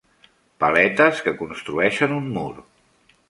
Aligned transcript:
Paletes 0.63 1.21
que 1.27 1.35
construeixen 1.43 2.17
un 2.17 2.31
mur. 2.39 2.51